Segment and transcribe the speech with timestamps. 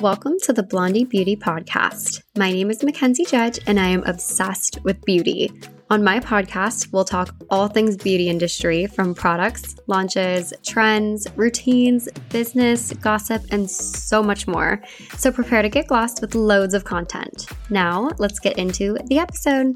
[0.00, 2.22] Welcome to the Blondie Beauty Podcast.
[2.36, 5.50] My name is Mackenzie Judge, and I am obsessed with beauty.
[5.90, 12.92] On my podcast, we'll talk all things beauty industry from products, launches, trends, routines, business,
[12.92, 14.80] gossip, and so much more.
[15.16, 17.48] So prepare to get glossed with loads of content.
[17.68, 19.74] Now, let's get into the episode.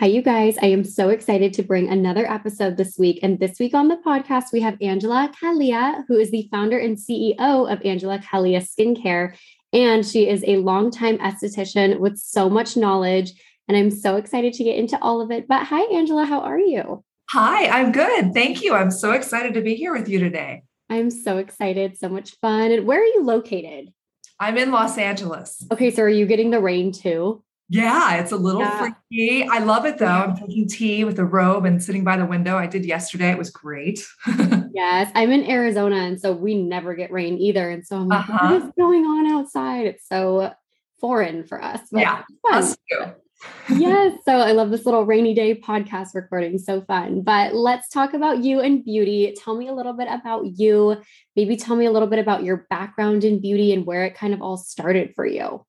[0.00, 0.56] Hi, you guys.
[0.62, 3.18] I am so excited to bring another episode this week.
[3.22, 6.96] And this week on the podcast, we have Angela Caglia, who is the founder and
[6.96, 9.36] CEO of Angela Caglia Skincare.
[9.74, 13.34] And she is a longtime esthetician with so much knowledge.
[13.68, 15.46] And I'm so excited to get into all of it.
[15.46, 17.04] But hi, Angela, how are you?
[17.32, 18.32] Hi, I'm good.
[18.32, 18.72] Thank you.
[18.72, 20.62] I'm so excited to be here with you today.
[20.88, 21.98] I'm so excited.
[21.98, 22.72] So much fun.
[22.72, 23.92] And where are you located?
[24.38, 25.62] I'm in Los Angeles.
[25.70, 25.90] Okay.
[25.90, 27.44] So are you getting the rain too?
[27.72, 28.78] Yeah, it's a little yeah.
[29.08, 29.46] freaky.
[29.48, 30.06] I love it though.
[30.06, 32.58] I'm taking tea with a robe and sitting by the window.
[32.58, 33.30] I did yesterday.
[33.30, 34.04] It was great.
[34.74, 37.70] yes, I'm in Arizona, and so we never get rain either.
[37.70, 38.48] And so I'm like, uh-huh.
[38.48, 39.86] what is going on outside?
[39.86, 40.52] It's so
[41.00, 41.80] foreign for us.
[41.92, 43.04] yeah, us too.
[43.76, 44.18] yes.
[44.24, 46.58] So I love this little rainy day podcast recording.
[46.58, 47.22] So fun.
[47.22, 49.32] But let's talk about you and beauty.
[49.38, 50.96] Tell me a little bit about you.
[51.36, 54.34] Maybe tell me a little bit about your background in beauty and where it kind
[54.34, 55.64] of all started for you.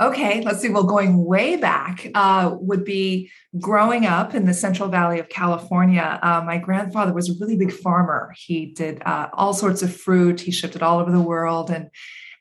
[0.00, 0.70] Okay, let's see.
[0.70, 6.18] Well, going way back uh, would be growing up in the Central Valley of California.
[6.22, 8.32] Uh, my grandfather was a really big farmer.
[8.34, 10.40] He did uh, all sorts of fruit.
[10.40, 11.70] He shipped it all over the world.
[11.70, 11.90] And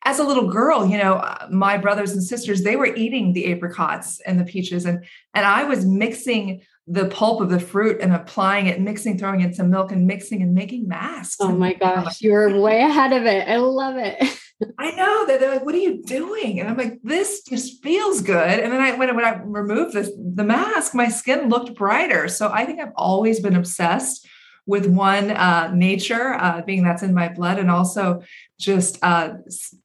[0.05, 3.51] as a little girl, you know, uh, my brothers and sisters they were eating the
[3.51, 8.13] apricots and the peaches, and and I was mixing the pulp of the fruit and
[8.13, 11.37] applying it, mixing, throwing in some milk, and mixing and making masks.
[11.41, 13.47] Oh my gosh, you're way ahead of it.
[13.47, 14.39] I love it.
[14.77, 16.59] I know that they're like, what are you doing?
[16.59, 18.59] And I'm like, this just feels good.
[18.59, 22.27] And then I when, when I removed this, the mask, my skin looked brighter.
[22.27, 24.27] So I think I've always been obsessed
[24.65, 28.21] with one uh, nature, uh, being that's in my blood, and also
[28.59, 29.33] just uh,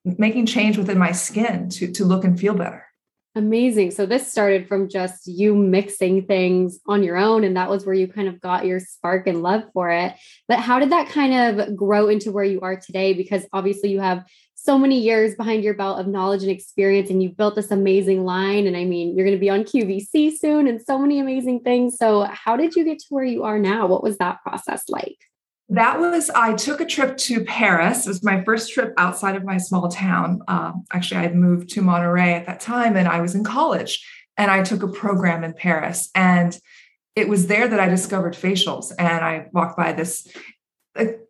[0.05, 2.85] making change within my skin to to look and feel better.
[3.37, 3.91] Amazing.
[3.91, 7.95] So this started from just you mixing things on your own, and that was where
[7.95, 10.15] you kind of got your spark and love for it.
[10.47, 13.13] But how did that kind of grow into where you are today?
[13.13, 14.25] Because obviously you have
[14.65, 18.25] so many years behind your belt of knowledge and experience and you've built this amazing
[18.25, 18.67] line.
[18.67, 21.97] And i mean you're going to be on qvc soon and so many amazing things.
[21.99, 23.87] So how did you get to where you are now?
[23.87, 25.19] What was that process like?
[25.69, 28.07] That was i took a trip to paris.
[28.07, 30.41] It was my first trip outside of my small town.
[30.49, 34.07] Um, actually i had moved to monterey at that time and i was in college
[34.39, 36.11] and i took a program in paris.
[36.15, 36.59] And
[37.15, 40.27] it was there that i discovered facials and i walked by this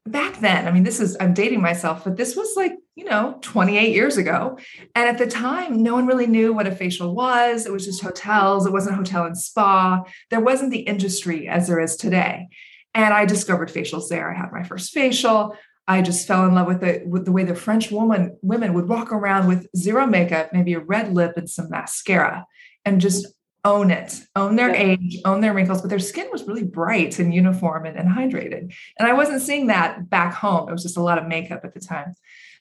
[0.06, 3.38] back then, I mean, this is, I'm dating myself, but this was like, you know,
[3.43, 4.59] 28 years ago.
[4.94, 7.66] And at the time, no one really knew what a facial was.
[7.66, 10.05] It was just hotels, it wasn't hotel and spa.
[10.31, 12.49] There wasn't the industry as there is today.
[12.94, 14.32] And I discovered facials there.
[14.32, 15.56] I had my first facial.
[15.87, 18.88] I just fell in love with the with the way the French woman women would
[18.88, 22.47] walk around with zero makeup, maybe a red lip and some mascara,
[22.84, 23.26] and just
[23.65, 27.34] own it, own their age, own their wrinkles, but their skin was really bright and
[27.34, 28.75] uniform and, and, hydrated.
[28.99, 30.69] And I wasn't seeing that back home.
[30.69, 32.15] It was just a lot of makeup at the time.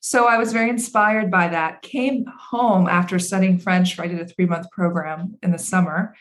[0.05, 1.81] So I was very inspired by that.
[1.81, 3.97] Came home after studying French.
[3.97, 6.13] I did a three month program in the summer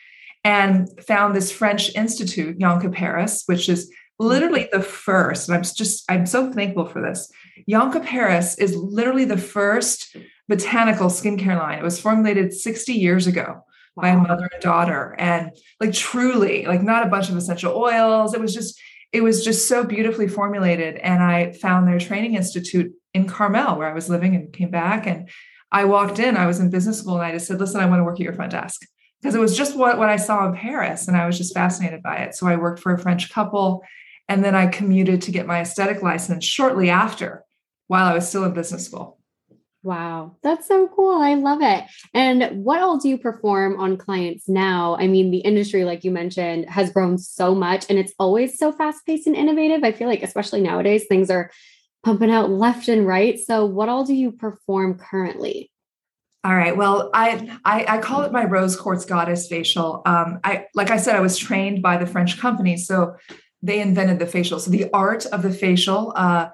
[0.45, 5.49] and found this French institute, Yonka Paris, which is literally the first.
[5.49, 7.29] And I'm just, I'm so thankful for this.
[7.69, 10.15] Yonka Paris is literally the first
[10.49, 11.81] botanical skincare line.
[11.81, 13.65] It was formulated 60 years ago
[13.97, 14.15] wow.
[14.15, 15.51] a mother and daughter and
[15.81, 18.81] like truly like not a bunch of essential oils it was just
[19.13, 23.89] it was just so beautifully formulated and i found their training institute in carmel where
[23.89, 25.29] i was living and came back and
[25.71, 28.01] i walked in i was in business school and i just said listen i want
[28.01, 28.83] to work at your front desk
[29.21, 32.03] because it was just what, what i saw in paris and i was just fascinated
[32.03, 33.83] by it so i worked for a french couple
[34.29, 37.45] and then i commuted to get my aesthetic license shortly after
[37.87, 39.19] while i was still in business school
[39.85, 41.21] Wow, that's so cool.
[41.21, 41.85] I love it.
[42.15, 44.97] And what all do you perform on clients now?
[44.97, 48.71] I mean, the industry, like you mentioned, has grown so much and it's always so
[48.71, 49.83] fast paced and innovative.
[49.83, 51.51] I feel like, especially nowadays, things are
[52.03, 53.39] pumping out left and right.
[53.39, 55.71] So, what all do you perform currently?
[56.45, 56.77] All right.
[56.77, 60.03] Well, I, I, I call it my rose quartz goddess facial.
[60.05, 63.17] Um, I like I said, I was trained by the French company, so
[63.63, 64.59] they invented the facial.
[64.59, 66.49] So the art of the facial uh,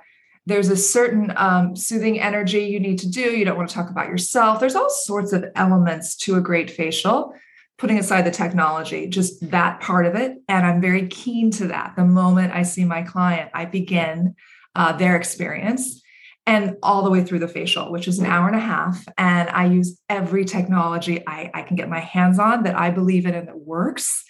[0.48, 3.20] there's a certain um, soothing energy you need to do.
[3.20, 4.58] You don't want to talk about yourself.
[4.58, 7.34] There's all sorts of elements to a great facial,
[7.76, 10.38] putting aside the technology, just that part of it.
[10.48, 11.96] And I'm very keen to that.
[11.96, 14.36] The moment I see my client, I begin
[14.74, 16.02] uh, their experience
[16.46, 19.04] and all the way through the facial, which is an hour and a half.
[19.18, 23.26] And I use every technology I, I can get my hands on that I believe
[23.26, 24.24] in and that works.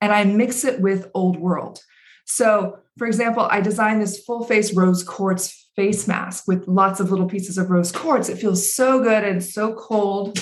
[0.00, 1.80] And I mix it with old world.
[2.26, 7.10] So, for example, I designed this full face rose quartz face mask with lots of
[7.10, 8.28] little pieces of rose quartz.
[8.28, 10.38] It feels so good and so cold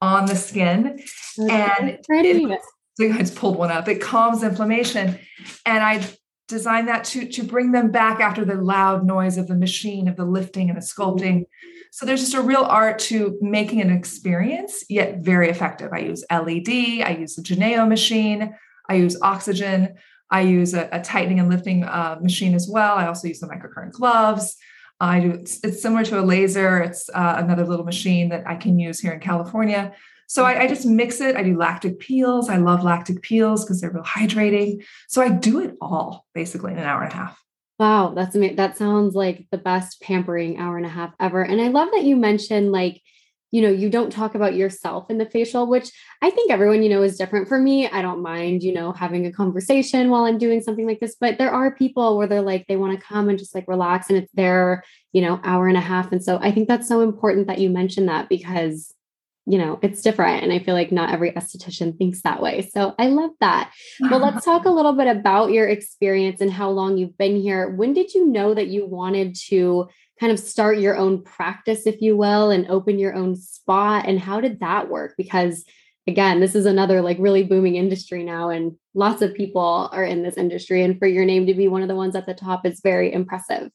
[0.00, 1.00] on the skin.
[1.50, 1.98] and
[3.00, 3.88] it, I just pulled one up.
[3.88, 5.18] It calms inflammation.
[5.66, 6.06] And I
[6.52, 10.16] designed that to, to bring them back after the loud noise of the machine, of
[10.16, 11.46] the lifting and the sculpting.
[11.90, 15.90] So there's just a real art to making an experience, yet very effective.
[15.92, 18.54] I use LED, I use the Geneo machine,
[18.88, 19.94] I use oxygen,
[20.30, 22.96] I use a, a tightening and lifting uh, machine as well.
[22.96, 24.56] I also use the microcurrent gloves.
[25.00, 25.30] I do.
[25.32, 26.78] It's, it's similar to a laser.
[26.78, 29.92] It's uh, another little machine that I can use here in California.
[30.32, 31.36] So I, I, just mix it.
[31.36, 32.48] I do lactic peels.
[32.48, 34.82] I love lactic peels because they're real hydrating.
[35.06, 37.38] So I do it all basically in an hour and a half.
[37.78, 38.56] Wow, that's amazing.
[38.56, 41.42] That sounds like the best pampering hour and a half ever.
[41.42, 43.02] And I love that you mentioned like,
[43.50, 45.92] you know, you don't talk about yourself in the facial, which
[46.22, 47.46] I think everyone, you know, is different.
[47.46, 51.00] For me, I don't mind, you know, having a conversation while I'm doing something like
[51.00, 53.68] this, but there are people where they're like, they want to come and just like
[53.68, 54.82] relax and it's their,
[55.12, 56.10] you know, hour and a half.
[56.10, 58.94] And so I think that's so important that you mention that because
[59.46, 60.44] you know, it's different.
[60.44, 62.68] And I feel like not every esthetician thinks that way.
[62.72, 63.72] So I love that.
[64.00, 67.70] Well, let's talk a little bit about your experience and how long you've been here.
[67.70, 69.88] When did you know that you wanted to
[70.20, 74.06] kind of start your own practice, if you will, and open your own spot?
[74.06, 75.14] And how did that work?
[75.16, 75.64] Because
[76.06, 80.22] again, this is another like really booming industry now, and lots of people are in
[80.22, 80.84] this industry.
[80.84, 83.12] And for your name to be one of the ones at the top is very
[83.12, 83.70] impressive.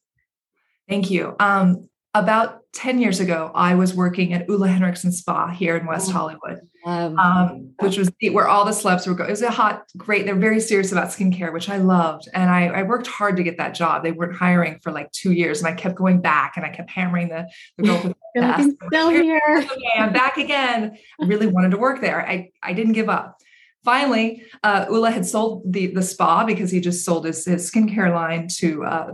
[0.88, 1.36] Thank you.
[1.38, 6.10] Um, about 10 years ago, I was working at Ole Henriksen Spa here in West
[6.10, 9.28] oh, Hollywood, um, which was where all the celebs were going.
[9.28, 12.28] It was a hot, great, they're very serious about skincare, which I loved.
[12.32, 14.02] And I, I, worked hard to get that job.
[14.02, 15.58] They weren't hiring for like two years.
[15.58, 17.46] And I kept going back and I kept hammering the,
[17.76, 19.40] the girl with the still here.
[19.46, 20.96] Okay, I'm back again.
[21.20, 22.26] I really wanted to work there.
[22.26, 23.38] I, I didn't give up.
[23.84, 28.12] Finally, uh, Ole had sold the, the spa because he just sold his, his skincare
[28.12, 29.12] line to uh,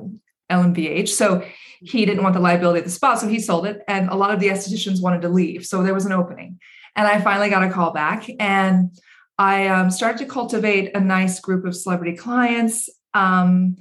[0.50, 1.08] LVMH.
[1.08, 1.44] So
[1.81, 3.82] he didn't want the liability of the spa, so he sold it.
[3.88, 5.67] And a lot of the estheticians wanted to leave.
[5.67, 6.58] So there was an opening.
[6.96, 8.91] And I finally got a call back and
[9.37, 12.88] I um, started to cultivate a nice group of celebrity clients.
[13.14, 13.76] Um,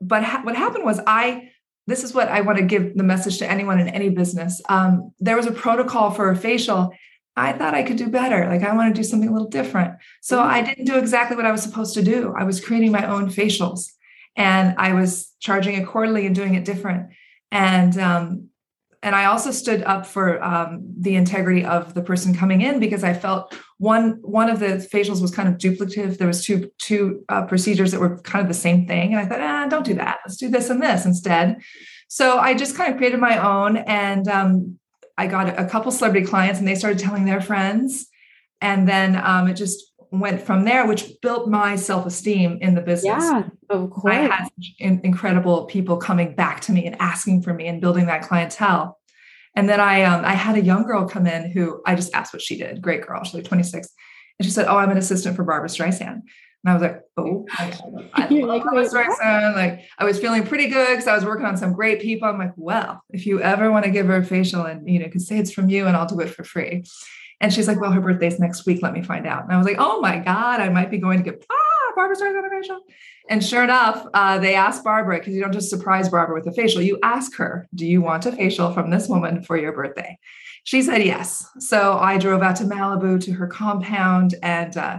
[0.00, 1.50] but ha- what happened was I,
[1.86, 4.60] this is what I want to give the message to anyone in any business.
[4.68, 6.92] Um, there was a protocol for a facial.
[7.34, 8.46] I thought I could do better.
[8.46, 9.94] Like I want to do something a little different.
[10.20, 10.50] So mm-hmm.
[10.50, 12.34] I didn't do exactly what I was supposed to do.
[12.38, 13.90] I was creating my own facials
[14.36, 17.10] and I was charging it quarterly and doing it different
[17.50, 18.50] and um,
[19.02, 23.02] and I also stood up for um, the integrity of the person coming in because
[23.02, 26.18] I felt one one of the facials was kind of duplicative.
[26.18, 29.26] There was two two uh, procedures that were kind of the same thing, and I
[29.26, 30.18] thought, ah, don't do that.
[30.24, 31.60] Let's do this and this instead.
[32.08, 34.78] So I just kind of created my own, and um,
[35.16, 38.06] I got a couple celebrity clients, and they started telling their friends,
[38.60, 42.80] and then um, it just went from there, which built my self esteem in the
[42.80, 43.24] business.
[43.24, 44.14] Yeah, of course.
[44.14, 44.48] I had
[44.78, 48.98] incredible people coming back to me and asking for me and building that clientele.
[49.54, 52.32] And then I um, I had a young girl come in who I just asked
[52.32, 52.82] what she did.
[52.82, 53.88] Great girl, she's like 26,
[54.38, 56.22] and she said, "Oh, I'm an assistant for Barbra Streisand."
[56.62, 57.46] And I was like, "Oh,
[58.14, 61.56] I like, Barbra Streisand." Like I was feeling pretty good because I was working on
[61.56, 62.28] some great people.
[62.28, 65.08] I'm like, "Well, if you ever want to give her a facial, and you know,
[65.08, 66.84] can say it's from you, and I'll do it for free."
[67.40, 68.82] And she's like, well, her birthday's next week.
[68.82, 69.44] Let me find out.
[69.44, 72.16] And I was like, oh my God, I might be going to get ah, Barbra
[72.16, 72.80] Streisand a facial.
[73.28, 76.52] And sure enough, uh, they asked Barbra, because you don't just surprise Barbra with a
[76.52, 80.18] facial, you ask her, do you want a facial from this woman for your birthday?
[80.64, 81.46] She said yes.
[81.58, 84.98] So I drove out to Malibu to her compound and uh,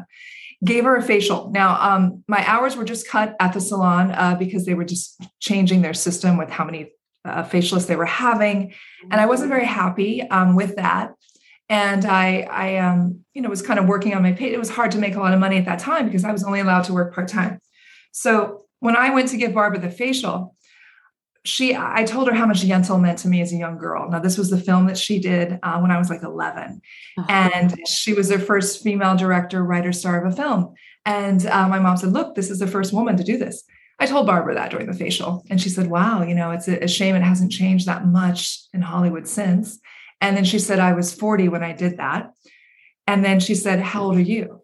[0.65, 1.51] gave her a facial.
[1.51, 5.21] Now, um, my hours were just cut at the salon uh, because they were just
[5.39, 6.91] changing their system with how many
[7.25, 8.73] uh, facialists they were having.
[9.11, 11.11] And I wasn't very happy um, with that
[11.71, 14.53] and I, I, um, you know, was kind of working on my pay.
[14.53, 16.43] It was hard to make a lot of money at that time because I was
[16.43, 17.61] only allowed to work part time.
[18.11, 20.53] So when I went to give Barbra the facial,
[21.45, 24.09] she, I told her how much Yentl meant to me as a young girl.
[24.09, 26.81] Now this was the film that she did uh, when I was like 11,
[27.17, 27.25] uh-huh.
[27.29, 30.73] and she was the first female director, writer, star of a film.
[31.05, 33.63] And uh, my mom said, "Look, this is the first woman to do this."
[33.97, 36.83] I told Barbra that during the facial, and she said, "Wow, you know, it's a,
[36.83, 39.79] a shame it hasn't changed that much in Hollywood since."
[40.21, 42.31] And then she said, I was 40 when I did that.
[43.07, 44.61] And then she said, How old are you?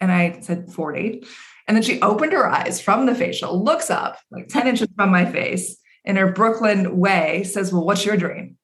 [0.00, 1.24] And I said, 40.
[1.66, 5.10] And then she opened her eyes from the facial, looks up like 10 inches from
[5.10, 8.56] my face in her Brooklyn way, says, Well, what's your dream?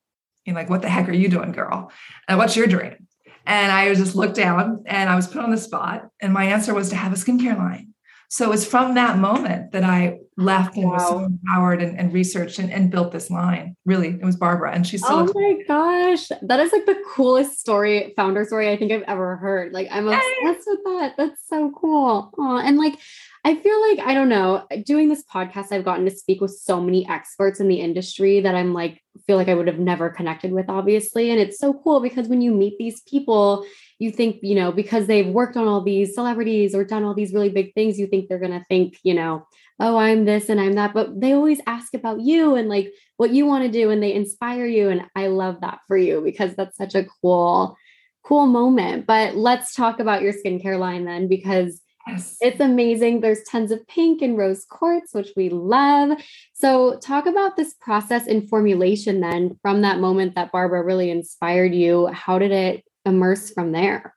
[0.46, 1.90] And like, what the heck are you doing, girl?
[2.28, 3.06] And what's your dream?
[3.46, 6.08] And I just looked down and I was put on the spot.
[6.20, 7.93] And my answer was to have a skincare line.
[8.34, 10.94] So it was from that moment that I left and wow.
[10.94, 13.76] was so empowered and, and researched and, and, built this line.
[13.84, 15.30] Really, it was Barbra, and she's still.
[15.32, 19.36] Oh my gosh, that is like the coolest story, founder story I think I've ever
[19.36, 19.72] heard.
[19.72, 21.14] Like I'm obsessed with that.
[21.16, 22.32] That's so cool.
[22.36, 22.60] Aww.
[22.64, 22.98] And like,
[23.46, 26.52] I feel like, I don't know, uh, doing this podcast, I've gotten to speak with
[26.52, 30.08] so many experts in the industry that I'm like, feel like I would have never
[30.08, 31.30] connected with, obviously.
[31.30, 33.66] And it's so cool because when you meet these people,
[33.98, 37.34] you think, you know, because they've worked on all these celebrities or done all these
[37.34, 39.46] really big things, you think they're going to think, you know,
[39.78, 40.94] oh, I'm this and I'm that.
[40.94, 44.14] But they always ask about you and like what you want to do and they
[44.14, 44.88] inspire you.
[44.88, 47.76] And I love that for you because that's such a cool,
[48.22, 49.06] cool moment.
[49.06, 52.36] But let's talk about your skincare line then because Yes.
[52.40, 53.20] It's amazing.
[53.20, 56.18] There's tons of pink and rose quartz, which we love.
[56.52, 61.74] So, talk about this process in formulation then from that moment that Barbra really inspired
[61.74, 62.08] you.
[62.08, 64.13] How did it immerse from there?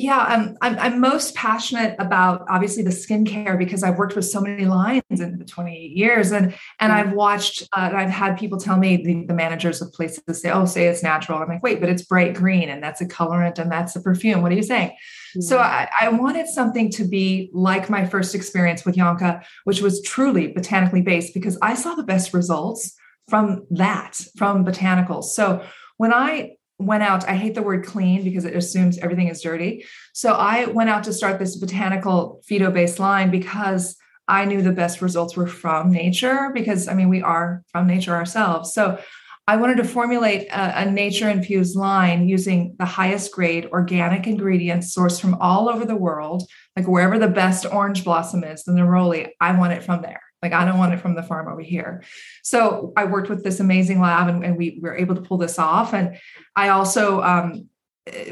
[0.00, 4.40] Yeah, I'm, I'm, I'm most passionate about obviously the skincare because I've worked with so
[4.40, 7.64] many lines in the 28 years, and and I've watched.
[7.76, 11.02] Uh, I've had people tell me the, the managers of places say, "Oh, say it's
[11.02, 14.00] natural." I'm like, "Wait, but it's bright green, and that's a colorant, and that's a
[14.00, 14.40] perfume.
[14.40, 15.42] What are you saying?" Mm-hmm.
[15.42, 20.00] So I, I wanted something to be like my first experience with Yonka, which was
[20.00, 22.96] truly botanically based because I saw the best results
[23.28, 25.24] from that, from botanicals.
[25.24, 25.62] So
[25.98, 29.84] when I went out i hate the word clean because it assumes everything is dirty.
[30.12, 33.96] So i went out to start this botanical phyto based line because
[34.28, 38.14] i knew the best results were from nature because i mean we are from nature
[38.14, 38.72] ourselves.
[38.72, 38.98] So
[39.46, 44.94] i wanted to formulate a, a nature infused line using the highest grade organic ingredients
[44.94, 46.44] sourced from all over the world
[46.76, 50.52] like wherever the best orange blossom is the neroli i want it from there like,
[50.52, 52.02] I don't want it from the farm over here.
[52.42, 55.58] So I worked with this amazing lab and, and we were able to pull this
[55.58, 55.92] off.
[55.92, 56.18] And
[56.56, 57.68] I also um,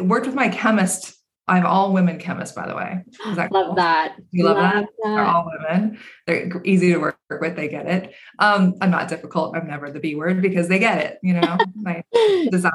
[0.00, 1.14] worked with my chemist.
[1.46, 3.02] I have all women chemists, by the way.
[3.34, 3.74] That love cool?
[3.76, 4.16] that.
[4.32, 4.84] You love, love that?
[4.84, 4.88] that?
[5.02, 5.98] They're all women.
[6.26, 7.56] They're easy to work with.
[7.56, 8.14] They get it.
[8.38, 9.56] Um, I'm not difficult.
[9.56, 11.18] I'm never the B word because they get it.
[11.22, 12.04] You know, my
[12.50, 12.72] designer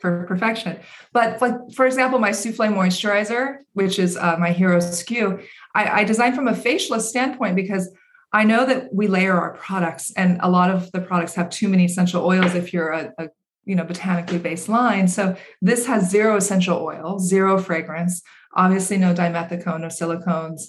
[0.00, 0.78] for perfection.
[1.12, 5.42] But like for example, my souffle moisturizer, which is uh, my hero SKU,
[5.74, 7.90] I, I designed from a facialist standpoint because
[8.34, 11.68] I know that we layer our products, and a lot of the products have too
[11.68, 13.28] many essential oils if you're a, a
[13.64, 15.06] you know botanically based line.
[15.06, 18.22] So this has zero essential oil, zero fragrance,
[18.52, 20.62] obviously no dimethicone, no silicones,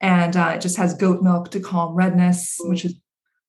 [0.00, 2.94] and uh, it just has goat milk to calm redness, which is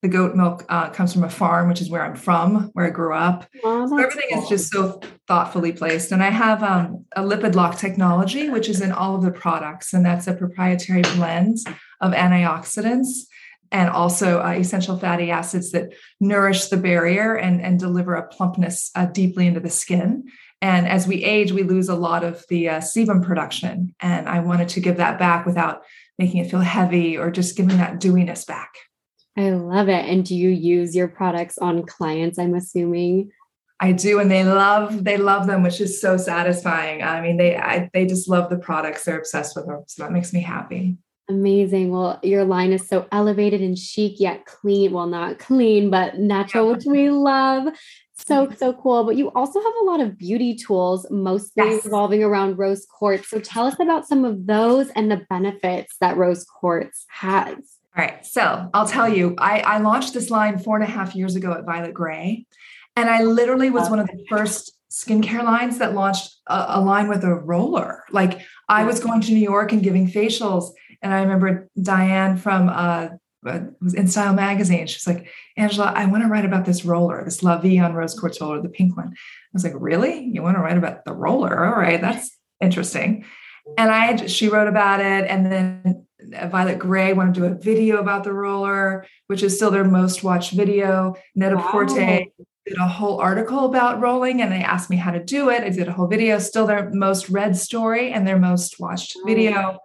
[0.02, 2.90] the goat milk uh, comes from a farm, which is where I'm from, where I
[2.90, 3.46] grew up.
[3.62, 4.44] So everything cool.
[4.44, 6.12] is just so thoughtfully placed.
[6.12, 9.94] And I have um, a lipid lock technology, which is in all of the products,
[9.94, 11.58] and that's a proprietary blend
[12.02, 13.26] of antioxidants
[13.72, 18.92] and also uh, essential fatty acids that nourish the barrier and, and deliver a plumpness
[18.96, 20.26] uh, deeply into the skin.
[20.62, 23.96] And as we age, we lose a lot of the uh, sebum production.
[24.02, 25.84] And I wanted to give that back without
[26.18, 28.74] making it feel heavy or just giving that dewiness back.
[29.38, 30.06] I love it.
[30.06, 32.38] And do you use your products on clients?
[32.38, 33.32] I'm assuming.
[33.80, 37.02] I do, and they love they love them, which is so satisfying.
[37.02, 40.12] I mean, they I, they just love the products; they're obsessed with them, so that
[40.12, 40.98] makes me happy.
[41.30, 41.92] Amazing.
[41.92, 44.92] Well, your line is so elevated and chic yet clean.
[44.92, 47.72] Well, not clean, but natural, which we love.
[48.16, 49.04] So, so cool.
[49.04, 51.86] But you also have a lot of beauty tools, mostly yes.
[51.86, 53.30] revolving around rose quartz.
[53.30, 57.56] So tell us about some of those and the benefits that rose quartz has.
[57.56, 58.26] All right.
[58.26, 61.54] So I'll tell you, I, I launched this line four and a half years ago
[61.54, 62.46] at Violet Grey.
[62.96, 67.08] And I literally was one of the first skincare lines that launched a, a line
[67.08, 68.04] with a roller.
[68.10, 72.70] Like I was going to New York and giving facials and I remember Diane from
[72.70, 73.10] uh,
[73.46, 74.88] uh was in Style magazine.
[74.88, 78.18] She's like, Angela, I want to write about this roller, this La Vie on rose
[78.18, 79.08] quartz roller, the pink one.
[79.08, 80.26] I was like, really?
[80.26, 81.66] You want to write about the roller?
[81.66, 83.26] All right, that's interesting.
[83.78, 86.06] And I, she wrote about it, and then
[86.50, 90.24] Violet Grey wanted to do a video about the roller, which is still their most
[90.24, 91.16] watched video.
[91.36, 92.20] Net-a-Porter wow.
[92.66, 95.64] did a whole article about rolling, and they asked me how to do it.
[95.64, 99.78] I did a whole video, still their most read story and their most watched video.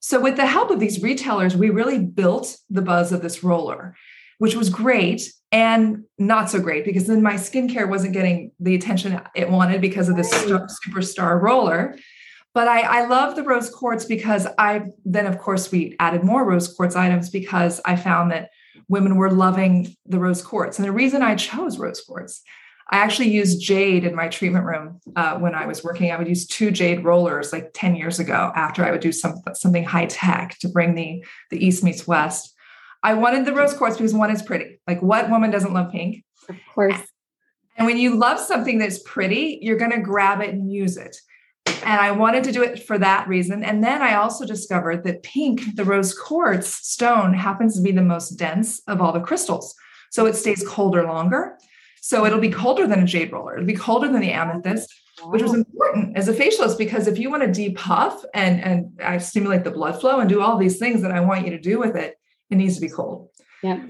[0.00, 3.96] So, with the help of these retailers, we really built the buzz of this roller,
[4.38, 9.20] which was great and not so great because then my skincare wasn't getting the attention
[9.34, 11.96] it wanted because of this superstar roller.
[12.54, 16.44] But I, I love the rose quartz because I then, of course, we added more
[16.44, 18.50] rose quartz items because I found that
[18.88, 20.78] women were loving the rose quartz.
[20.78, 22.42] And the reason I chose rose quartz
[22.90, 26.10] I actually used jade in my treatment room uh, when I was working.
[26.10, 29.34] I would use two jade rollers like 10 years ago after I would do some,
[29.52, 32.54] something high tech to bring the, the East meets West.
[33.02, 34.80] I wanted the rose quartz because one is pretty.
[34.86, 36.24] Like what woman doesn't love pink?
[36.48, 37.00] Of course.
[37.76, 41.16] And when you love something that's pretty, you're going to grab it and use it.
[41.66, 43.62] And I wanted to do it for that reason.
[43.62, 48.02] And then I also discovered that pink, the rose quartz stone, happens to be the
[48.02, 49.74] most dense of all the crystals.
[50.10, 51.58] So it stays colder longer.
[52.08, 53.52] So it'll be colder than a jade roller.
[53.52, 54.90] It'll be colder than the amethyst,
[55.22, 55.28] wow.
[55.28, 59.18] which was important as a facialist because if you want to depuff and and I
[59.18, 61.78] stimulate the blood flow and do all these things that I want you to do
[61.78, 62.14] with it,
[62.48, 63.28] it needs to be cold.
[63.62, 63.82] Yeah.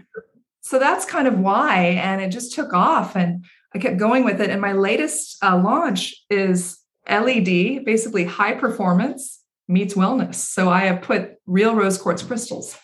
[0.62, 4.40] So that's kind of why, and it just took off, and I kept going with
[4.40, 4.50] it.
[4.50, 6.76] And my latest uh, launch is
[7.08, 10.34] LED, basically high performance meets wellness.
[10.34, 12.76] So I have put real rose quartz crystals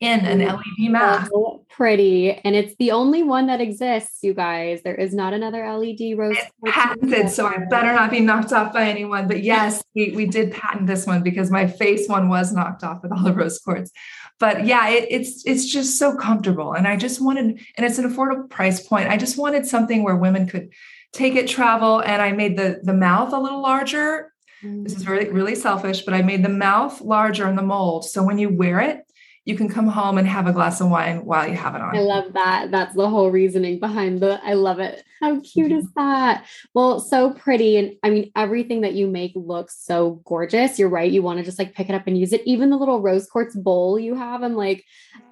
[0.00, 1.30] in an LED mask.
[1.32, 2.32] So pretty.
[2.32, 4.82] And it's the only one that exists, you guys.
[4.82, 6.36] There is not another LED rose.
[6.38, 9.26] It's patented, so I better not be knocked off by anyone.
[9.26, 13.02] But yes, we, we did patent this one because my face one was knocked off
[13.02, 13.90] with all the rose quartz.
[14.38, 16.74] But yeah, it, it's it's just so comfortable.
[16.74, 19.08] And I just wanted, and it's an affordable price point.
[19.08, 20.70] I just wanted something where women could
[21.12, 22.00] take it travel.
[22.00, 24.32] And I made the the mouth a little larger.
[24.62, 25.08] This is mm.
[25.08, 28.04] really, really selfish, but I made the mouth larger in the mold.
[28.04, 29.07] So when you wear it,
[29.48, 31.96] you can come home and have a glass of wine while you have it on.
[31.96, 32.70] I love that.
[32.70, 35.04] That's the whole reasoning behind the I love it.
[35.20, 36.00] How cute is mm-hmm.
[36.00, 36.46] that?
[36.74, 37.76] Well, so pretty.
[37.76, 40.78] And I mean, everything that you make looks so gorgeous.
[40.78, 41.10] You're right.
[41.10, 42.42] You want to just like pick it up and use it.
[42.44, 44.84] Even the little rose quartz bowl you have, I'm like,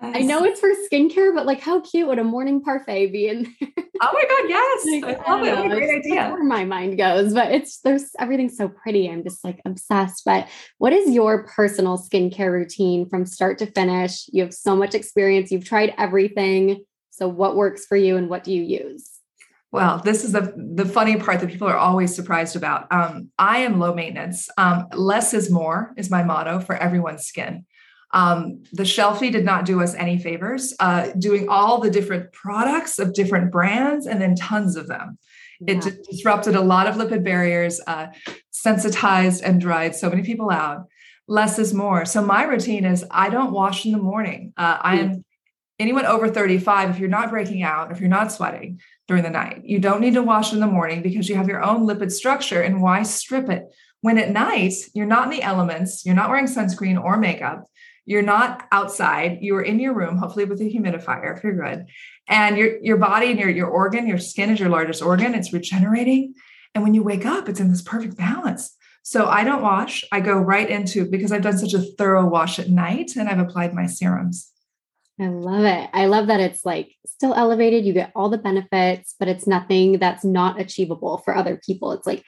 [0.02, 0.16] yes.
[0.16, 3.42] I know it's for skincare, but like how cute would a morning parfait be in
[3.60, 3.86] there?
[4.02, 5.02] Oh my God, yes.
[5.02, 5.56] like, I love I it.
[5.56, 6.30] What a great idea.
[6.30, 9.08] Where my mind goes, but it's there's everything's so pretty.
[9.08, 10.22] I'm just like obsessed.
[10.24, 14.28] But what is your personal skincare routine from start to finish?
[14.32, 16.84] You have so much experience, you've tried everything.
[17.10, 19.15] So what works for you and what do you use?
[19.76, 22.90] Well, this is the the funny part that people are always surprised about.
[22.90, 24.48] Um, I am low maintenance.
[24.56, 27.66] Um, less is more is my motto for everyone's skin.
[28.12, 32.98] Um, the shelfie did not do us any favors, uh, doing all the different products
[32.98, 35.18] of different brands and then tons of them.
[35.60, 35.74] Yeah.
[35.74, 38.06] It disrupted a lot of lipid barriers, uh,
[38.50, 40.86] sensitized and dried so many people out.
[41.28, 42.06] Less is more.
[42.06, 44.54] So my routine is I don't wash in the morning.
[44.56, 45.24] Uh, I am
[45.78, 46.90] anyone over 35.
[46.90, 49.62] If you're not breaking out, if you're not sweating, during the night.
[49.64, 52.60] You don't need to wash in the morning because you have your own lipid structure.
[52.60, 53.64] And why strip it?
[54.00, 57.68] When at night, you're not in the elements, you're not wearing sunscreen or makeup,
[58.04, 61.86] you're not outside, you're in your room, hopefully with a humidifier if you're good.
[62.28, 65.52] And your, your body and your, your organ, your skin is your largest organ, it's
[65.52, 66.34] regenerating.
[66.74, 68.76] And when you wake up, it's in this perfect balance.
[69.02, 70.04] So I don't wash.
[70.12, 73.38] I go right into because I've done such a thorough wash at night and I've
[73.38, 74.52] applied my serums.
[75.18, 75.88] I love it.
[75.94, 77.86] I love that it's like still elevated.
[77.86, 81.92] You get all the benefits, but it's nothing that's not achievable for other people.
[81.92, 82.22] It's like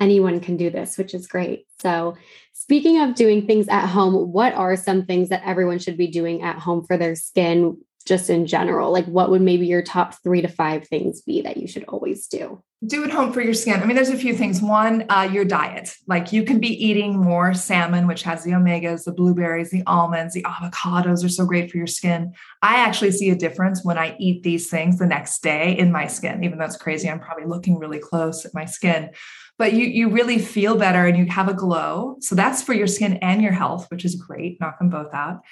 [0.00, 1.66] anyone can do this, which is great.
[1.80, 2.16] So,
[2.54, 6.42] speaking of doing things at home, what are some things that everyone should be doing
[6.42, 7.76] at home for their skin
[8.12, 8.92] just in general?
[8.92, 12.26] Like, what would maybe your top three to five things be that you should always
[12.26, 12.62] do?
[12.84, 13.80] do at home for your skin.
[13.80, 14.60] I mean, there's a few things.
[14.60, 15.94] One, uh, your diet.
[16.08, 20.34] Like you can be eating more salmon, which has the omegas, the blueberries, the almonds,
[20.34, 22.32] the avocados are so great for your skin.
[22.60, 26.08] I actually see a difference when I eat these things the next day in my
[26.08, 26.42] skin.
[26.42, 29.10] Even though it's crazy, I'm probably looking really close at my skin.
[29.58, 32.16] But you you really feel better and you have a glow.
[32.20, 34.60] So that's for your skin and your health, which is great.
[34.60, 35.42] Knock them both out.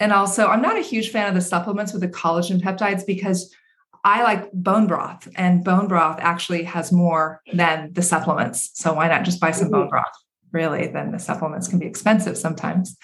[0.00, 3.54] And also, I'm not a huge fan of the supplements with the collagen peptides because
[4.04, 8.70] I like bone broth, and bone broth actually has more than the supplements.
[8.74, 10.12] So why not just buy some bone broth?
[10.52, 12.96] Really, then the supplements can be expensive sometimes.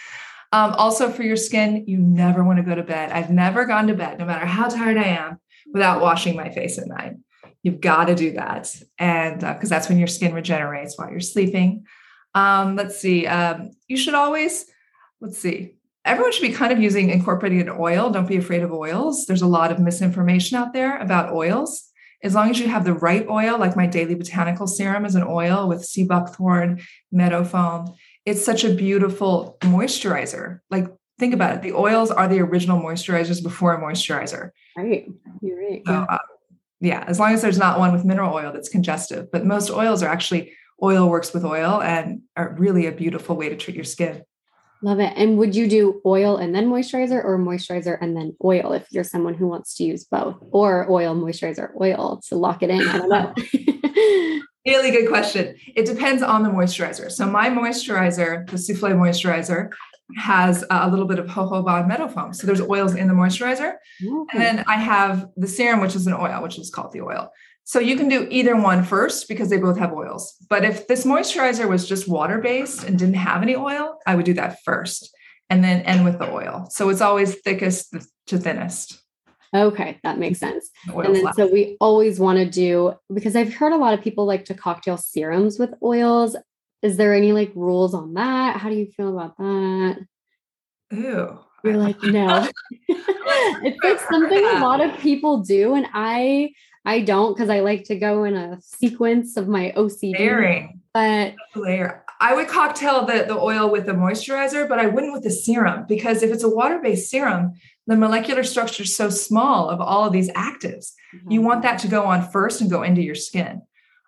[0.53, 3.11] Um, also, for your skin, you never want to go to bed.
[3.11, 5.41] I've never gone to bed, no matter how tired I am,
[5.73, 7.17] without washing my face at night.
[7.65, 11.21] You've got to do that, and because uh, that's when your skin regenerates while you're
[11.21, 11.87] sleeping.
[12.35, 13.27] Um, let's see.
[13.27, 14.67] Um, you should always,
[15.21, 18.11] let's see, everyone should be kind of using incorporated oil.
[18.11, 19.27] Don't be afraid of oils.
[19.27, 21.91] There's a lot of misinformation out there about oils.
[22.23, 25.25] As long as you have the right oil, like my daily botanical serum is an
[25.25, 26.81] oil with sea buckthorn,
[27.13, 27.95] meadow foam.
[28.25, 30.61] It's such a beautiful moisturizer.
[30.71, 30.87] Like
[31.19, 31.63] think about it.
[31.63, 34.51] The oils are the original moisturizers before a moisturizer.
[34.77, 35.07] Right.
[35.43, 35.83] You're right.
[35.87, 36.19] So, uh,
[36.81, 40.03] yeah, as long as there's not one with mineral oil that's congestive, but most oils
[40.03, 43.85] are actually oil works with oil and are really a beautiful way to treat your
[43.85, 44.23] skin.
[44.83, 45.13] Love it.
[45.17, 49.05] And would you do oil and then moisturizer or moisturizer and then oil if you're
[49.05, 52.87] someone who wants to use both or oil, moisturizer, oil to lock it in?
[52.87, 53.35] I don't know.
[54.67, 55.57] really good question.
[55.75, 57.11] It depends on the moisturizer.
[57.11, 59.71] So my moisturizer, the souffle moisturizer,
[60.17, 62.35] has a little bit of jojoba meadow foam.
[62.35, 63.75] So there's oils in the moisturizer.
[64.01, 67.31] And then I have the serum, which is an oil, which is called the oil.
[67.65, 70.35] So you can do either one first because they both have oils.
[70.51, 74.27] But if this moisturizer was just water based and didn't have any oil, I would
[74.27, 75.15] do that first
[75.49, 76.69] and then end with the oil.
[76.71, 77.97] So it's always thickest
[78.27, 79.01] to thinnest.
[79.55, 80.53] Okay, that makes mm-hmm.
[80.53, 80.71] sense.
[80.89, 84.27] And then so we always want to do because I've heard a lot of people
[84.27, 86.37] like to cocktail serums with oils.
[86.83, 88.57] Is there any like rules on that?
[88.59, 89.99] How do you feel about that?
[90.93, 91.39] Ooh.
[91.63, 92.47] You're like, no.
[92.89, 95.75] it's like something a lot of people do.
[95.75, 96.51] And I
[96.85, 100.19] I don't because I like to go in a sequence of my OCD.
[100.19, 100.81] Layering.
[100.93, 102.05] But layer.
[102.21, 105.87] I would cocktail the, the oil with the moisturizer, but I wouldn't with the serum
[105.89, 107.55] because if it's a water-based serum,
[107.87, 110.93] the molecular structure is so small of all of these actives.
[111.15, 111.31] Mm-hmm.
[111.33, 113.63] You want that to go on first and go into your skin.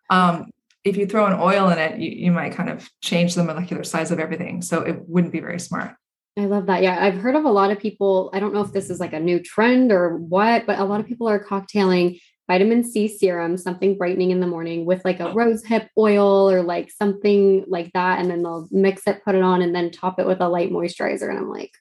[0.09, 0.51] Um,
[0.85, 3.83] if you throw an oil in it, you, you might kind of change the molecular
[3.83, 4.63] size of everything.
[4.63, 5.95] So it wouldn't be very smart.
[6.39, 6.83] I love that.
[6.83, 8.31] Yeah, I've heard of a lot of people.
[8.33, 11.01] I don't know if this is like a new trend or what, but a lot
[11.01, 15.31] of people are cocktailing vitamin C serum, something brightening in the morning with like a
[15.31, 15.35] oh.
[15.35, 18.21] rose hip oil or like something like that.
[18.21, 20.71] And then they'll mix it, put it on, and then top it with a light
[20.71, 21.29] moisturizer.
[21.29, 21.73] And I'm like,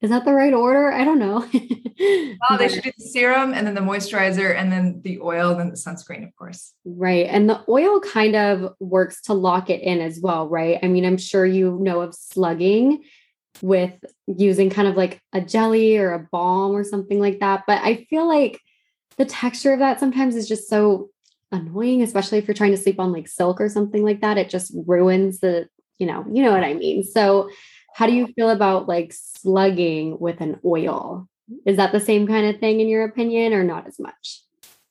[0.00, 0.92] is that the right order?
[0.92, 1.44] I don't know.
[2.50, 5.70] oh, they should do the serum and then the moisturizer and then the oil, then
[5.70, 6.72] the sunscreen, of course.
[6.84, 7.26] Right.
[7.26, 10.78] And the oil kind of works to lock it in as well, right?
[10.82, 13.02] I mean, I'm sure you know of slugging
[13.60, 13.92] with
[14.28, 17.64] using kind of like a jelly or a balm or something like that.
[17.66, 18.60] But I feel like
[19.18, 21.10] the texture of that sometimes is just so
[21.50, 24.38] annoying, especially if you're trying to sleep on like silk or something like that.
[24.38, 27.04] It just ruins the, you know, you know what I mean.
[27.04, 27.50] So,
[27.94, 31.28] how do you feel about like slugging with an oil?
[31.66, 34.42] Is that the same kind of thing in your opinion, or not as much?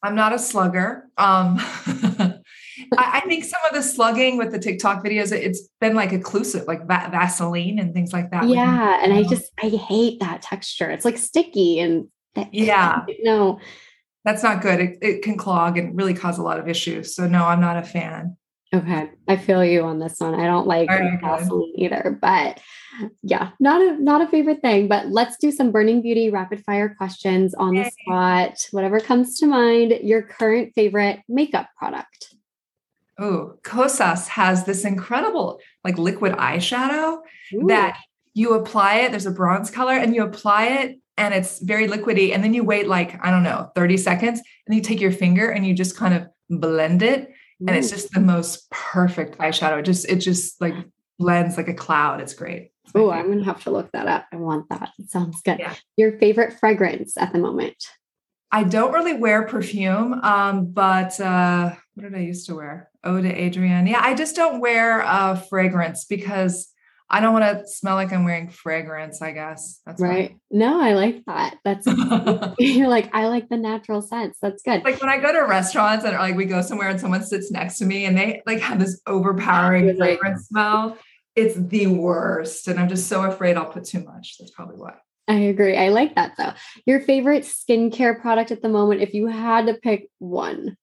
[0.03, 1.07] I'm not a slugger.
[1.17, 1.57] Um,
[2.97, 6.81] I, think some of the slugging with the TikTok videos, it's been like occlusive, like
[6.81, 8.47] va- Vaseline and things like that.
[8.47, 8.99] Yeah.
[9.01, 10.89] And I just, I hate that texture.
[10.91, 12.07] It's like sticky and
[12.51, 13.05] yeah.
[13.21, 13.59] No,
[14.27, 14.79] that's not good.
[14.79, 17.15] It, it can clog and really cause a lot of issues.
[17.15, 18.35] So no, I'm not a fan.
[18.75, 19.09] Okay.
[19.29, 20.35] I feel you on this one.
[20.35, 22.59] I don't like right, Vaseline either, but
[23.23, 24.89] yeah, not a not a favorite thing.
[24.89, 28.67] But let's do some burning beauty rapid fire questions on the spot.
[28.71, 29.99] Whatever comes to mind.
[30.03, 32.35] Your current favorite makeup product.
[33.17, 37.19] Oh, Kosas has this incredible like liquid eyeshadow
[37.53, 37.67] Ooh.
[37.67, 37.97] that
[38.33, 39.11] you apply it.
[39.11, 42.33] There's a bronze color, and you apply it and it's very liquidy.
[42.33, 45.49] And then you wait like, I don't know, 30 seconds, and you take your finger
[45.49, 47.29] and you just kind of blend it.
[47.61, 47.65] Ooh.
[47.67, 49.79] And it's just the most perfect eyeshadow.
[49.79, 50.75] It just, it just like
[51.17, 52.21] blends like a cloud.
[52.21, 52.71] It's great.
[52.95, 54.27] Oh, I'm gonna have to look that up.
[54.31, 54.91] I want that.
[54.97, 55.59] It sounds good.
[55.59, 55.73] Yeah.
[55.97, 57.75] Your favorite fragrance at the moment?
[58.49, 62.89] I don't really wear perfume, um, but uh, what did I used to wear?
[63.03, 63.87] Eau d'Hadrien.
[63.87, 66.69] Yeah, I just don't wear uh, fragrance because
[67.09, 69.79] I don't want to smell like I'm wearing fragrance, I guess.
[69.85, 70.29] That's right.
[70.29, 70.39] Fine.
[70.51, 71.57] No, I like that.
[71.63, 71.87] That's
[72.59, 74.37] you're like, I like the natural sense.
[74.41, 74.83] That's good.
[74.83, 77.77] Like when I go to restaurants and like we go somewhere and someone sits next
[77.77, 80.97] to me and they like have this overpowering fragrance smell,
[81.35, 82.67] it's the worst.
[82.67, 84.35] And I'm just so afraid I'll put too much.
[84.37, 84.95] That's probably why.
[85.29, 85.77] I agree.
[85.77, 86.53] I like that though.
[86.85, 90.75] Your favorite skincare product at the moment, if you had to pick one.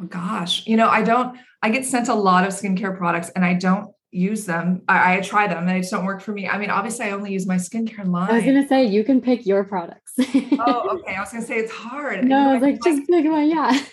[0.00, 3.44] Oh gosh, you know, I don't, I get sent a lot of skincare products and
[3.44, 4.82] I don't use them.
[4.88, 6.48] I, I, try them and they just don't work for me.
[6.48, 8.30] I mean, obviously, I only use my skincare line.
[8.30, 10.12] I was gonna say you can pick your products.
[10.18, 11.14] oh, okay.
[11.14, 12.24] I was gonna say it's hard.
[12.24, 13.48] No, I was like, just pick one.
[13.48, 13.80] Yeah.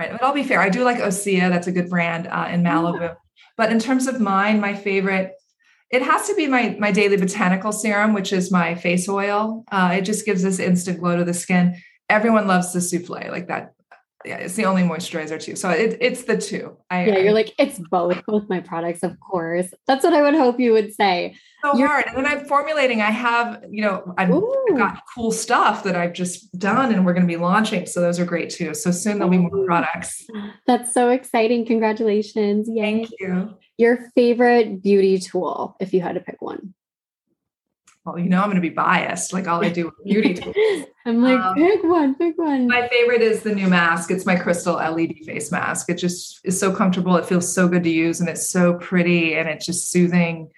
[0.00, 0.10] Right.
[0.10, 0.58] But I'll be fair.
[0.58, 1.50] I do like Osea.
[1.50, 2.98] That's a good brand uh, in Malibu.
[2.98, 3.14] Yeah.
[3.58, 5.32] But in terms of mine, my favorite,
[5.90, 9.64] it has to be my my daily botanical serum, which is my face oil.
[9.70, 11.76] Uh, it just gives this instant glow to the skin.
[12.08, 13.74] Everyone loves the souffle, like that
[14.24, 15.56] yeah, it's the only moisturizer too.
[15.56, 16.76] So it, it's the two.
[16.90, 19.72] I, yeah, you're like, it's both, both my products, of course.
[19.86, 21.36] That's what I would hope you would say.
[21.62, 22.06] So you're, hard.
[22.06, 23.00] And then I'm formulating.
[23.00, 27.12] I have, you know, I've, I've, got cool stuff that I've just done and we're
[27.12, 27.86] going to be launching.
[27.86, 28.74] So those are great too.
[28.74, 30.26] So soon there'll be more products.
[30.66, 31.66] That's so exciting.
[31.66, 32.68] Congratulations.
[32.68, 32.82] Yay.
[32.82, 33.54] Thank you.
[33.78, 36.74] Your favorite beauty tool, if you had to pick one
[38.04, 39.32] well, you know, I'm going to be biased.
[39.32, 40.86] Like all I do with beauty tools.
[41.06, 42.66] I'm like, um, pick one, pick one.
[42.66, 44.10] My favorite is the new mask.
[44.10, 45.88] It's my crystal LED face mask.
[45.88, 47.16] It just is so comfortable.
[47.16, 50.50] It feels so good to use and it's so pretty and it's just soothing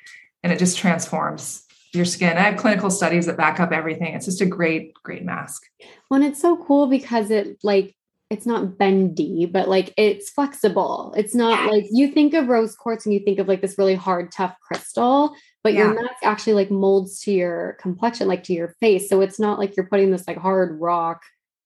[0.43, 2.37] and it just transforms your skin.
[2.37, 4.15] I have clinical studies that back up everything.
[4.15, 5.65] It's just a great, great mask.
[6.11, 7.95] Well, it's so cool because it like
[8.31, 11.15] it's not bendy, but like it's flexible.
[11.17, 11.71] It's not yes.
[11.71, 14.57] like you think of rose quartz and you think of like this really hard, tough
[14.61, 15.87] crystal, but yeah.
[15.87, 19.09] your mask actually like molds to your complexion, like to your face.
[19.09, 21.23] So it's not like you're putting this like hard rock.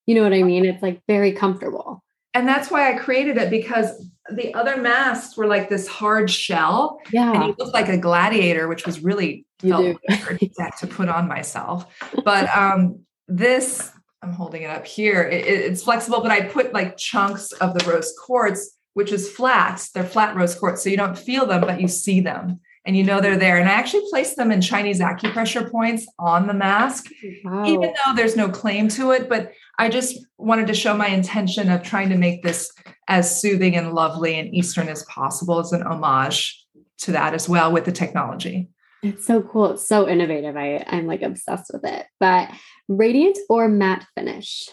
[0.06, 0.64] You know what I mean?
[0.64, 2.02] It's like very comfortable.
[2.32, 7.00] And that's why I created it because the other masks were like this hard shell.
[7.12, 7.32] Yeah.
[7.32, 10.38] And you looked like a gladiator, which was really felt weird
[10.78, 11.86] to put on myself.
[12.24, 13.90] But um this,
[14.22, 15.22] I'm holding it up here.
[15.22, 19.84] It, it's flexible, but I put like chunks of the rose quartz, which is flat.
[19.92, 20.84] They're flat rose quartz.
[20.84, 23.58] So you don't feel them, but you see them and you know they're there.
[23.58, 27.10] And I actually placed them in Chinese acupressure points on the mask,
[27.44, 27.66] wow.
[27.66, 29.28] even though there's no claim to it.
[29.28, 32.72] But I just wanted to show my intention of trying to make this
[33.06, 36.64] as soothing and lovely and Eastern as possible as an homage
[37.00, 38.70] to that as well with the technology.
[39.02, 39.72] It's so cool.
[39.72, 40.56] It's so innovative.
[40.56, 42.06] I, I'm like obsessed with it.
[42.18, 42.50] But
[42.88, 44.66] radiant or matte finish?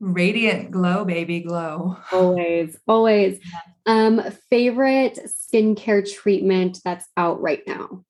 [0.00, 1.98] Radiant glow, baby glow.
[2.10, 3.38] Always, always.
[3.84, 8.04] Um, favorite skincare treatment that's out right now?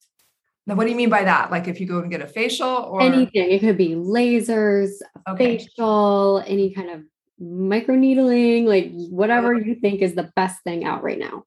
[0.67, 1.51] Now, what do you mean by that?
[1.51, 3.51] Like if you go and get a facial or anything?
[3.51, 4.91] It could be lasers,
[5.29, 5.59] okay.
[5.59, 7.03] facial, any kind of
[7.43, 11.45] microneedling, like whatever you think is the best thing out right now.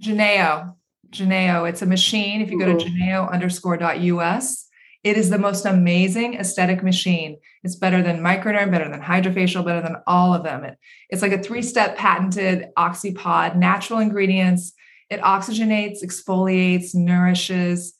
[0.00, 0.76] Geneo.
[1.10, 1.64] Geneo.
[1.64, 2.40] It's a machine.
[2.40, 4.68] If you go to geneo underscore dot us,
[5.02, 7.38] it is the most amazing aesthetic machine.
[7.62, 10.64] It's better than Microderm, better than HydraFacial, better than all of them.
[10.64, 14.72] It, it's like a three-step patented oxypod, natural ingredients.
[15.08, 17.94] It oxygenates, exfoliates, nourishes.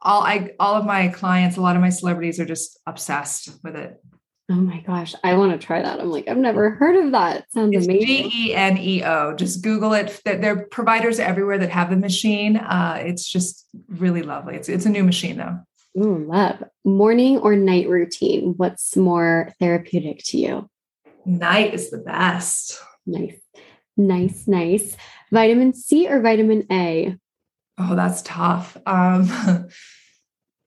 [0.00, 3.76] All I all of my clients, a lot of my celebrities are just obsessed with
[3.76, 4.00] it.
[4.50, 6.00] Oh my gosh, I want to try that.
[6.00, 7.44] I'm like, I've never heard of that.
[7.52, 8.30] Sounds it's amazing.
[8.30, 9.34] G E N E O.
[9.34, 10.22] Just Google it.
[10.24, 12.56] There are providers everywhere that have the machine.
[12.56, 14.56] Uh, it's just really lovely.
[14.56, 15.58] It's it's a new machine though.
[15.98, 16.62] Ooh, love.
[16.84, 18.54] Morning or night routine?
[18.56, 20.70] What's more therapeutic to you?
[21.24, 22.80] Night is the best.
[23.04, 23.40] Nice.
[23.96, 24.96] Nice, nice.
[25.32, 27.16] Vitamin C or vitamin A?
[27.78, 28.76] Oh, that's tough.
[28.86, 29.28] Um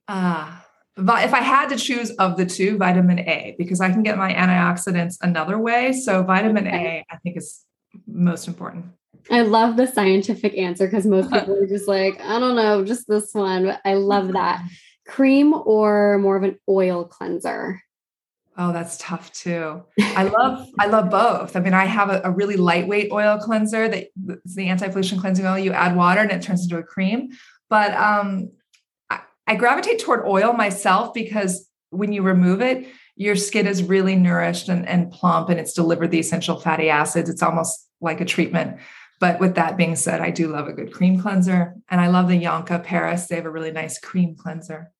[0.07, 0.57] uh
[0.97, 4.33] if I had to choose of the two, vitamin A, because I can get my
[4.33, 5.93] antioxidants another way.
[5.93, 7.05] So vitamin okay.
[7.09, 7.63] A, I think is
[8.05, 8.85] most important.
[9.29, 13.07] I love the scientific answer because most people are just like, I don't know, just
[13.07, 13.65] this one.
[13.65, 14.61] But I love that
[15.11, 17.81] cream or more of an oil cleanser?
[18.57, 19.83] Oh, that's tough too.
[19.99, 21.55] I love I love both.
[21.55, 25.45] I mean, I have a, a really lightweight oil cleanser that it's the anti-pollution cleansing
[25.45, 25.57] oil.
[25.57, 27.29] You add water and it turns into a cream.
[27.69, 28.51] But um,
[29.09, 34.15] I, I gravitate toward oil myself because when you remove it, your skin is really
[34.15, 37.29] nourished and, and plump and it's delivered the essential fatty acids.
[37.29, 38.77] It's almost like a treatment.
[39.19, 41.75] But with that being said, I do love a good cream cleanser.
[41.89, 43.27] And I love the Yonka Paris.
[43.27, 44.91] They have a really nice cream cleanser.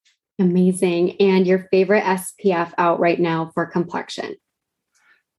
[0.41, 1.21] Amazing.
[1.21, 4.35] And your favorite SPF out right now for complexion?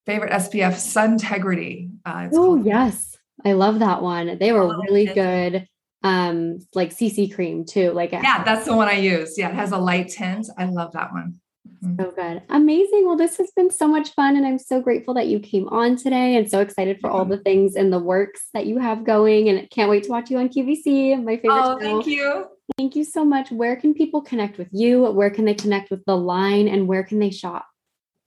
[0.07, 1.91] Favorite SPF, Suntegrity.
[2.05, 3.17] Uh, oh, yes.
[3.45, 4.39] I love that one.
[4.39, 5.67] They were really good.
[6.05, 7.93] Um, like CC cream too.
[7.93, 9.39] Like yeah, that's the one I use.
[9.39, 10.49] Yeah, it has a light tint.
[10.59, 11.41] I love that one.
[11.85, 12.03] Mm-hmm.
[12.03, 12.43] So good.
[12.49, 13.07] Amazing.
[13.07, 14.37] Well, this has been so much fun.
[14.37, 17.39] And I'm so grateful that you came on today and so excited for all the
[17.39, 19.49] things in the works that you have going.
[19.49, 21.53] And can't wait to watch you on QVC, my favorite.
[21.53, 22.47] Oh, thank you.
[22.77, 23.51] Thank you so much.
[23.51, 25.11] Where can people connect with you?
[25.11, 27.67] Where can they connect with the line and where can they shop?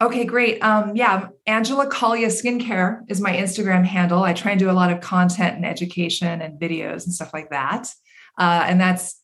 [0.02, 0.62] Okay, great.
[0.62, 4.24] Um, yeah, Angela Caglia Skincare is my Instagram handle.
[4.24, 7.50] I try and do a lot of content and education and videos and stuff like
[7.52, 7.88] that.
[8.38, 9.22] Uh, and that's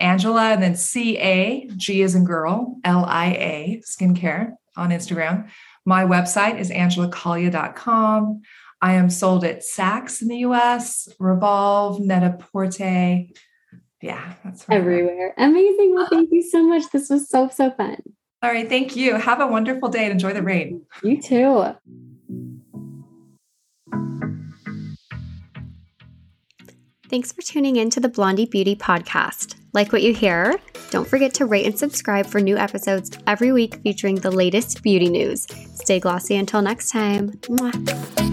[0.00, 5.50] Angela and then C A G is in girl, L I A skincare on Instagram.
[5.84, 8.42] My website is angelacaglia.com.
[8.80, 13.24] I am sold at Saks in the US, Revolve, Net-a-Porter,
[14.06, 15.34] yeah, that's everywhere.
[15.36, 15.94] Amazing.
[15.94, 16.84] Well, thank you so much.
[16.92, 17.96] This was so, so fun.
[18.42, 18.68] All right.
[18.68, 19.16] Thank you.
[19.16, 20.86] Have a wonderful day and enjoy the rain.
[21.02, 21.74] You too.
[27.08, 29.56] Thanks for tuning in to the Blondie Beauty Podcast.
[29.72, 30.56] Like what you hear?
[30.90, 35.08] Don't forget to rate and subscribe for new episodes every week featuring the latest beauty
[35.08, 35.46] news.
[35.74, 37.32] Stay glossy until next time.
[37.42, 38.25] Mwah.